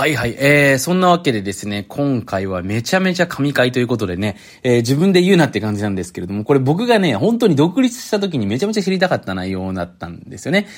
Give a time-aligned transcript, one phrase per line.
[0.00, 0.34] はいはい。
[0.38, 10.68] えー、そんなわけでですね、今回はめちゃめちゃ神回ということでね、えー、自分で言うなって感じなんですけれども、これ僕がね、本当に独立した時にめちゃめちゃ知りたかった内容だったんですよね。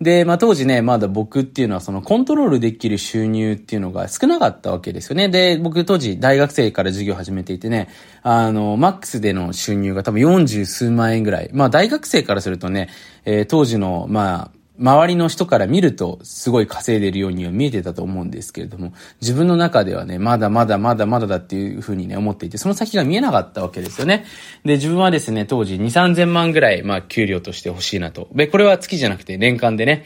[0.00, 5.28] で、まあ当時ね、まだ僕っていうのはそのコントロールできる収入っていうのが少なかったわけですよね。
[5.28, 7.88] で、僕当時大学生から授業始めていてね、
[8.22, 11.50] あの、マックスでの収入が多分40数万円ぐらい。
[11.52, 12.90] まあ大学生からするとね、
[13.24, 24.24] えー、当時の、まあ、周りの人から見るとすごい稼いでるようには見えてたと思うんですけれども、自分の中ではね、まだまだまだまだだっていうふうにね、思っていて、その先が見えなかったわけですよね。
[24.64, 28.28] で、自分はですね、当時2、3000万ぐらい、まあ、給料として欲しいなと。
[28.34, 30.04] で、これは月じゃなくて年間でね、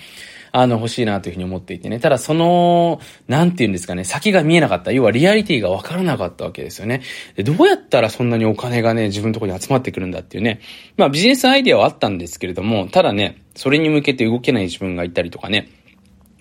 [0.52, 1.98] あの、欲しいなというふうに思っていてね。
[1.98, 4.92] ただ、その、なんて言うんですかね、先が見えなかった。
[4.92, 7.00] 要は、リアリティがわからなかったわけですよね。
[7.36, 10.60] で、どうやったらそんなにお金がね、自分のところに集まってくるんだっていうね。
[10.98, 15.68] まあ、ビジネスアイディアはあったんですけれども、ただね、それに向けて動けない自分がいたりとかね。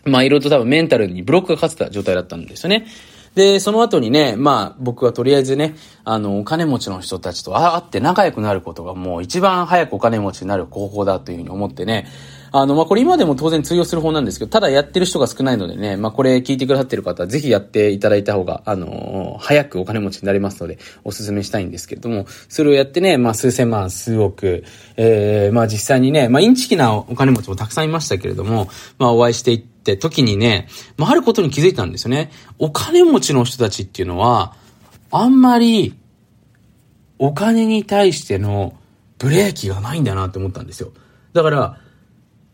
[0.03, 2.87] まあ、いろいろと多分メンタルにブロックがかかってた状態だったんですよね。
[3.35, 12.07] で、その後にね、まあ僕はとりあえずね、あの、お金持ちの人たちと会って仲良くなることがもう一番早くお金持ちになる方法だというふうに思ってね、
[12.53, 24.65] あの、まあ、これ今でも当然通用する方なんですけど、ただやってる人が少ないのでね、まあ、これ聞いてくださってる方はぜひやっていただいた方が、あのー、早くお金持ちになりますので、お勧めしたいんですけれども、それをやってね、まあ、数千万、数億、
[24.97, 32.31] えー、まあ、実際にね、まあ、インチキなお金持ちもたくさんいましたけれども、まあ、お会いしていって時にね、まあ、あることに気づいたんですよね。
[32.59, 34.55] お金持ちの人たちっていうのは、
[35.09, 35.95] あんまり、
[37.17, 38.73] お金に対しての
[39.19, 40.91] ブレーキがないんだなって思ったんですよ。
[41.33, 41.77] だから、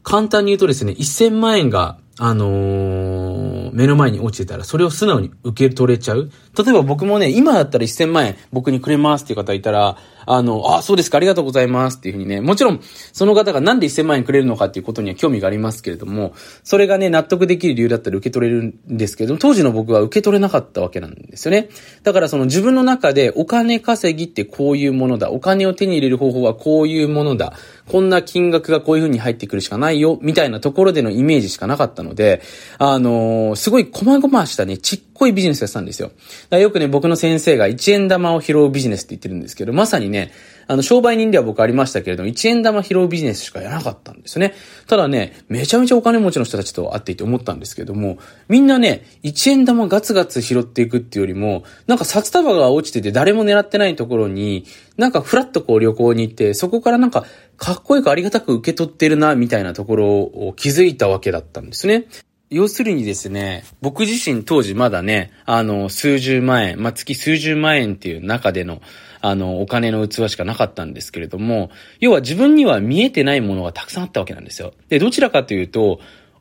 [0.07, 6.31] 簡単に言うとですね、1000万円が、あのー、目の前に落ちてたら、それを素直に受け取れちゃう。
[6.57, 12.81] 例えば僕もね、今だったら1000万円僕にくれますっていう方いたら、あの、あ、そうですか、ありがとうございますっていうふうにね、もちろん、
[13.13, 21.69] その方がなんで1000万円くれるのかっていうことには興味がありますけれども、それがね、納得できる理由だったら受け取れるんですけど、当時の僕は受け取れなかったわけなんですよね。
[22.01, 27.53] だからその自分の中でお金稼ぎってこういうものだ、お金を手に入れる方法はこういうものだ、
[27.87, 32.41] こんな金額がこういう風に入ってくるしかないよ、みたいなところでのイメージしかなかったので、
[32.79, 36.11] あのー、すごい細々したね、ちっこいビジネスやってたんですよ。
[36.57, 40.31] よくね、僕の先生が1円玉を拾うビジネスって言ってるんですけど、まさにね、
[40.67, 44.53] あの、商売人では僕ありましたけれども、1円玉拾うビジネスしかやらなかったんですね。
[44.87, 54.63] ただね、めちゃめちゃお金持ちの人たちと会っていて思ったんですけども、みんなね、1円玉ガツガツ拾っていくっていうよりも、なんか札束が落ちてて誰も狙ってないところに、
[54.95, 57.25] なんかフラッとこう旅行に行って、そこからなんか、
[57.57, 62.05] かっこよくありがたく受け取ってるな、みたいなところを気づいたわけだったんですね。
[62.49, 68.81] 要するにですね、僕自身当時まだね、あの、数十万円、まあ、月数十万円っていう中での、
[69.19, 74.73] あの、お金の器しかなかったんですけれども、要は自分には見えてないものがたくさんあったわけなんですよ。
[74.87, 75.99] で、どちらかというと、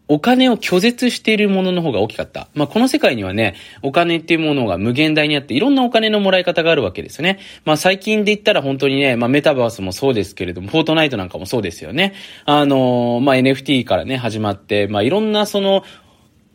[0.08, 2.48] お金を拒絶しているものの方が大きかった。
[2.54, 7.40] まあ、この世界にはね、お金っていうものが無限大にあって、いろんなお金のもらい方があるわけですよね。
[7.64, 12.14] まあ、最近で言ったら本当にね、まあ、メタバースもそうですけれども、フォートナイトなんかもそうですよね。
[12.44, 15.82] あのー、まあ、NFT からね、始まって、まあ、いろんなその、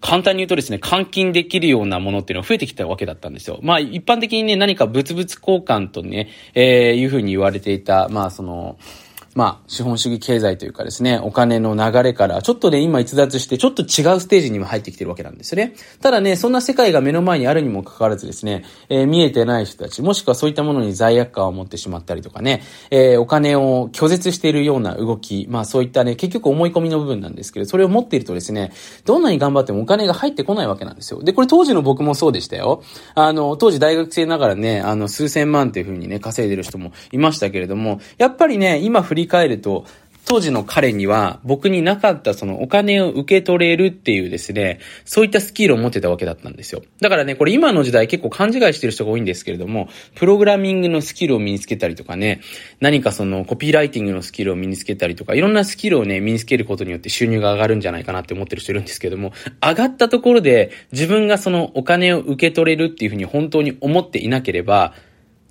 [0.01, 3.59] 簡単に言うとですね、換金できるようなものっていうのは増えてきたわけだったんですよ。
[3.61, 8.77] まあ一般的にね、何か物々交換とね、えー、いうふうに言われていた、まあその、
[9.33, 15.73] まあ、資本主義経済というかですね、お金の流れから、ちょっとね、今逸脱して、ちょっと違うステージにも入ってきてるわけなんですよね。
[16.01, 28.73] ただね、そんな世界が目の前にあるにもかかわらずですね、えー、見えてない人たち、もしくはそういったものに罪悪感を持ってしまったりとかね、えー、お金を拒絶しているような動き、まあそういったね、結局思い込みの部分なんですけど、それを持っているとですね、
[29.05, 31.23] どんなに頑張ってもお金が入ってこないわけなんですよ。
[31.23, 32.83] で、これ当時の僕もそうでしたよ。
[33.15, 39.85] あの、当時大学生ながらね、あの、数千万っていう風にね、稼いでる人もいましたけれども、やっぱりね、今振りり返ると、
[40.31, 46.83] 当時の彼には僕になかったそのお金を受け取れるっていうですね、そういったスキルを持ってたわけだったんですよ。
[47.01, 52.39] だからね、これ今の時代結構勘違いしてる人が多いんですけれども、プログラミングのスキルを身につけたりとかね、
[52.79, 64.93] 何かそのコピーライティングのスキルを身につけたりとか、いろんなスキルをね、身につけることによって収入が上がるんじゃないかなって思ってる人いるんですけども、上がったところで自分がそのお金を受け取れるっていうふうに本当に思っていなければ、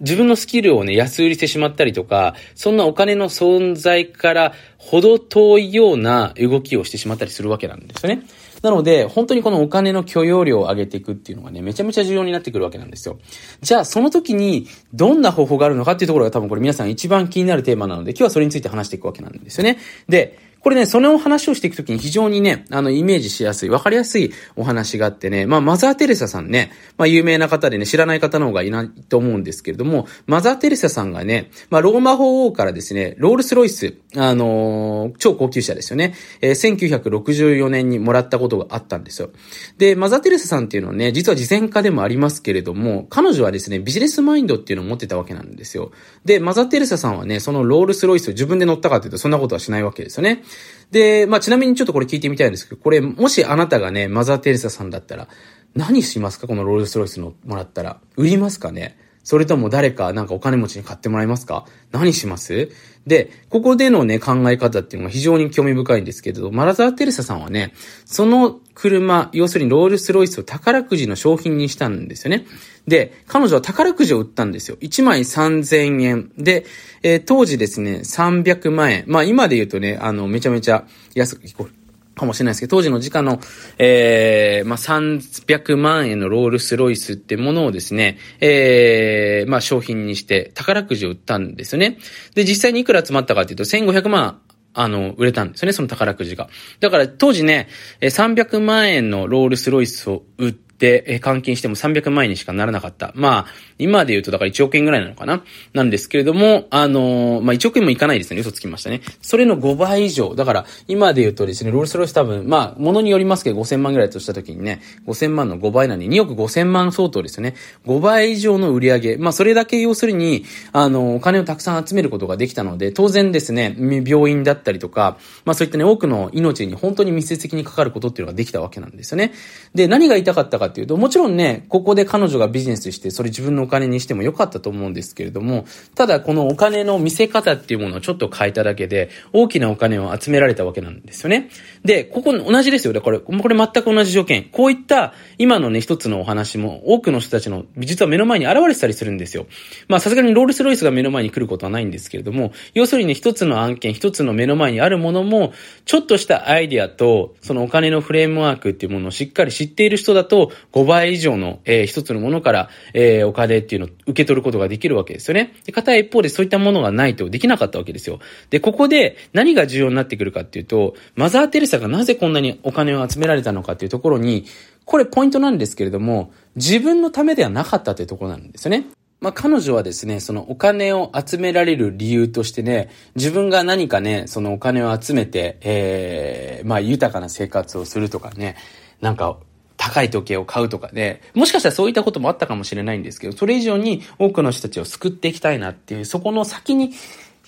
[0.01, 8.23] 自分のスキルをね、安売りしてしまったりとか、そんなお金の存在からほど遠いような動きをしてしまったりするわけなんですよね。
[8.63, 13.19] なので、本当にこのお金の許容量を上げていくっていうのがね、めちゃめちゃ重要になってくるわけなんですよ。
[13.63, 19.79] じゃあ、その時に、どんな方法があるのかっていうところが多分これ皆さん一番気になるテーマなので、今日はそれについて話していくわけなんですよね。
[20.09, 39.31] で、これね、その話をしていくときに非常にね、あの、イメージしやすい、わかりやすいお話があってね、まあ、マザー・テレサさんね、まあ、有名な方でね、知らない方の方がいないと思うんですけれども、マザー・テレサさんがね、まあ、ローマ法王からですね、ロールス・ロイス、あのー、超高級車ですよね、えー、1964年にもらったことがあったんですよ。
[39.79, 45.91] で、マザー・テレサさんっていうのはね、実は慈善家でもありますけれども、彼女はですね、ビジネスマインドっていうのを持ってたわけなんですよ。
[46.27, 50.43] で、マザー・テレサさんはね、そのロールス・ロイスを自分で乗ったかというと、そんなことはしないわけですよね。
[50.91, 55.29] で、まあ、ちなみにちょっとこれ聞いてみたいんですけど、これ、もしあなたがね、マザー・テレサさんだったら、
[55.75, 56.49] 何しますか？
[56.49, 58.01] このロールス・ロイスのもらったら。
[58.17, 58.99] 売りますかね？
[59.31, 61.65] それとも誰かなんかお金持ちに買ってもらいますか？
[61.93, 62.69] 何します？
[63.07, 67.73] で、ここでのね、考え方っていうのが非常に興味深いんですけれど、マラザー・テレサさんはね、
[68.05, 72.45] その車、要するにロールス・ロイスを宝くじの商品にしたんですよね。
[72.89, 74.77] で、彼女は宝くじを売ったんですよ。
[74.81, 76.33] 1枚3000円。
[76.37, 76.67] で、
[77.05, 79.05] えー、当時ですね、300万円。
[79.07, 81.80] まあ今で言うとね、あの、めちゃめちゃ安く聞こえる。
[82.21, 83.41] かもしれないですけど、当時の時価の、
[83.79, 91.99] えー、まあ、300万円のロールスロイスってものをですね、えー、まあ、商品にして宝くじを売ったんですよね。
[92.35, 94.41] で、実際にいくら集まったかっていうと、1500万
[94.73, 96.49] あの、売れたんですよね、その宝くじが。
[96.79, 97.69] だから当時ね、
[98.01, 103.13] 300万円のロールスロイスを売って、で、換金しても300万円にしかならなかった。
[103.15, 103.47] まあ、
[103.79, 105.45] 今で言うとだから1億円ぐらいなのかな
[105.75, 108.41] なんですけれども、あのー、まあ1億円もいかないですね。
[108.41, 109.03] 嘘つきましたね。
[109.21, 110.35] それの5倍以上。
[110.35, 117.55] だから、今で言うとですね、ロールスロイス多分、まあ、ものによりますけど5000万ぐらいとした時にね、5000万の5倍なんで2億5000万相当ですよね。
[117.87, 119.17] 5倍以上の売り上げ。
[119.19, 123.77] まあ、それだけ要するに、あの、お金をたくさん集めることができたので、当然ですね、
[124.07, 129.33] 病院だったりとか、まあそういったね、多くの命に本当に密接的にかかることっていうのができたわけなんですよね。
[129.75, 141.51] で、何が言いたかったかっていうと、もちろんね、ここで彼女がビジネスして、それ自分のお金にしてもよかったと思うんですけれども、ただこのお金の見せ方っていうものをちょっと変えただけで、大きなお金を集められたわけなんですよね。
[141.85, 143.01] で、ここ同じですよ。
[143.01, 144.45] これ、これ全く同じ条件。
[144.51, 149.47] こういった今のね、一つのお話も多くの人たちの実は目の前に現れてたりするんですよ。
[149.89, 155.53] まあさすがにロールスロイスが目の前に来ることはないんですけれども、要するにね、一つの案件、一つの目の前にあるものも、
[155.85, 165.55] ちょっとしたアイディアと、そのお金のフレームワークっていうものをしっかり知っている人だと、5倍以上の、えー、一つのものから、えー、お金っていうのを受け取ることができるわけですよね。
[165.65, 168.21] で、片一方でそういったものがないとできなかったわけですよ。
[168.51, 174.45] で、ここで何が重要になってくるかっていうと、マザー・テレサがなぜこんなにお金を集められたのかっていうところに、
[174.85, 178.87] これポイントなんですけれども、自分のためではなかったというところなんですよね。
[179.21, 188.57] まあ、彼女はですね、そのお金を集められる理由としてね、自分が何かね、そのお金を集めて、ええー、まあ、豊かな生活をするとかね、
[189.03, 189.39] なんか、
[189.81, 196.93] 高い時計を買うとかね、もしかしたらそういったこともあったかもしれないんですけど、それ以上に多くの人たちを救っていきたいなっていう、そこの先に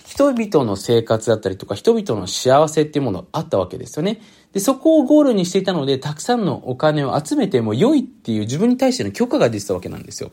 [0.03, 4.19] 人々の生活だったりとか、人々の幸せっていうものがあったわけですよね。
[4.51, 10.31] で、そこをゴールにしていたので、たくさんのお金を集めても良いっていう自分に対しての許可が出てたわけなんですよ。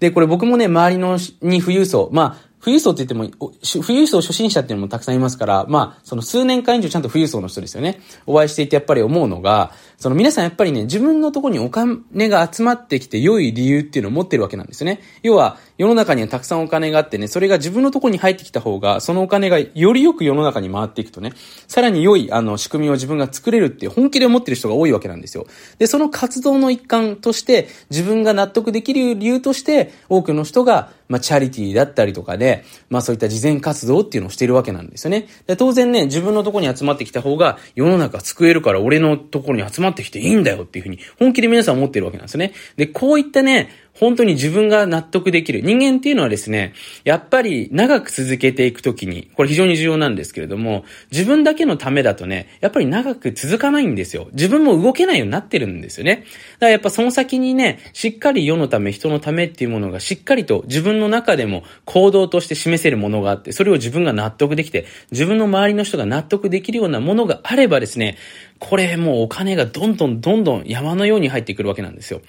[0.00, 3.28] で、これ僕もね、周りのに富裕層、まあ、富裕層って言っても、
[3.62, 8.00] 富裕層初心者っていうのもたくさんいますから、まあ、その数年間以上ちゃんと富裕層の人ですよね。
[8.26, 15.00] お会いしていてやっぱり思うのが、その皆さんやっぱりね、自分のところにお金が集まってきて良い理由っていうのを持ってるわけなんですよね。
[15.22, 21.32] 要は、世の中にはたくさんお金があってね、それが自分のところに入ってきた方が、そのお金がよりよく世の中に回っていくとね、
[21.68, 25.46] さらに良い、あの、仕組みを自分が作れるって本気で思ってる人が多いわけなんですよ。
[25.78, 35.26] で、その活動の一環として、自分が納得できる理由として、多くの人が、まあ、チャリティーだったりとかで、まあ、そういった慈善活動っていうのをしてるわけなんですよね。
[35.46, 42.52] で当然ね、自分のとこに集まってきた方が、世の中救えるから俺のところに集まってきていいんだよっていうふうに、本気で皆さん思ってるわけなんですよね。
[42.76, 45.60] で、こういったね、本当に自分が納得できる。
[45.60, 46.72] 人間っていうのはですね、
[47.04, 54.28] やっぱり長く続けていくときに、これ非常に重要なんですけれども、自分だけのためだとね、やっぱり長く続かないんですよ。
[54.32, 56.16] 自分も動けないようになってるんですよね。
[56.16, 56.26] だか
[56.66, 68.16] らやっぱその先にね、しっかり世のため、人のためっていうものがしっかりと自分の中でも行動として示せるものがあって、それを自分が納得できて、自分の周りの人が納得できるようなものがあればですね、
[68.58, 72.20] これもうお金がどんどんどんどん山のように入ってくるわけなんですよ。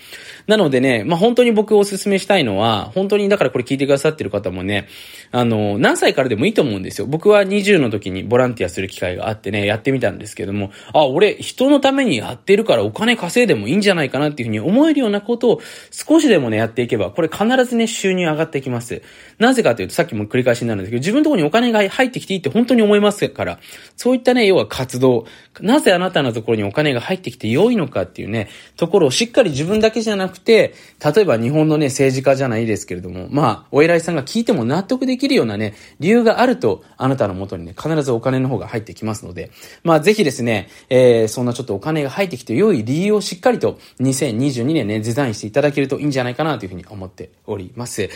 [0.47, 4.87] なのでね、まあ、本当に僕お勧めしたいのは、本当にだからこれ聞いてくださってる方もね、
[5.31, 7.07] あの、何歳からでもいいと思うんですよ。
[7.07, 19.01] 僕は20の時にボランティアする機会があってね、やってみたんですけども、あ、俺人のためにやってるからお金稼いでもいいんじゃないかなっていうふうに思えるようなことを少しでもね、やっていけば、これ必ずね、収入上がってきます。
[19.39, 23.59] なぜかというと、さっきも繰り返しになるんですけど、自分のところにお金が入ってきていいって本当に思いますから、
[23.95, 25.25] そういったね、要は活動、
[25.61, 30.73] なぜあなたたのところにお金が入ってきて良いのかっていうね、ところをしっかり自分だけじゃなくて、
[31.03, 39.51] 例えば日本のね、政治家じゃないですけれども、まあ、お偉いさんが聞いても納得できるようなね、理由があると、あなたの元にね、必ずお金の方が入ってきますので、
[39.83, 48.09] まあ、ぜひですね、えー、そんなちょっとお金が入ってきて良い理由をしっかりと2022年ね、デザインしていただけるといいんじゃないかなというふうに思っております。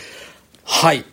[0.64, 1.04] はい。